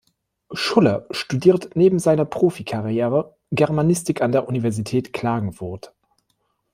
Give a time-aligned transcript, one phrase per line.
[0.51, 5.93] Schuller studiert neben seiner Profikarriere Germanistik an der Universität Klagenfurt.